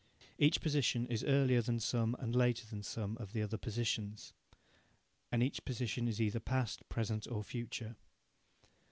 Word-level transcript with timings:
Each 0.39 0.59
position 0.59 1.05
is 1.09 1.23
Earlier 1.23 1.61
than 1.61 1.79
some, 1.79 2.15
and 2.17 2.35
Later 2.35 2.65
than 2.65 2.81
some, 2.81 3.15
of 3.17 3.33
the 3.33 3.43
other 3.43 3.59
positions. 3.59 4.33
And 5.31 5.43
each 5.43 5.63
position 5.63 6.07
is 6.07 6.19
either 6.19 6.39
Past, 6.39 6.89
Present, 6.89 7.27
or 7.29 7.43
Future. 7.43 7.95